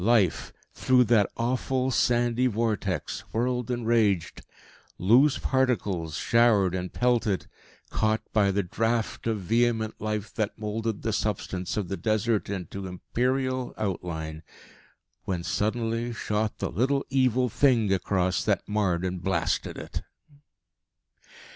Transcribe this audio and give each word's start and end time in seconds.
Life, 0.03 0.51
through 0.73 1.03
that 1.13 1.29
awful 1.37 1.91
sandy 1.91 2.47
vortex, 2.47 3.19
whirled 3.31 3.69
and 3.69 3.85
raged. 3.85 4.41
Loose 4.97 5.37
particles 5.37 6.15
showered 6.17 6.73
and 6.73 6.91
pelted, 6.91 7.45
caught 7.91 8.21
by 8.33 8.49
the 8.49 8.63
draught 8.63 9.27
of 9.27 9.41
vehement 9.41 9.93
life 10.01 10.33
that 10.33 10.57
moulded 10.57 11.03
the 11.03 11.13
substance 11.13 11.77
of 11.77 11.87
the 11.87 11.97
Desert 11.97 12.49
into 12.49 12.87
imperial 12.87 13.75
outline 13.77 14.41
when, 15.25 15.43
suddenly, 15.43 16.11
shot 16.13 16.57
the 16.57 16.71
little 16.71 17.05
evil 17.11 17.47
thing 17.47 17.93
across 17.93 18.43
that 18.43 18.67
marred 18.67 19.05
and 19.05 19.21
blasted 19.21 19.77
it. 19.77 20.01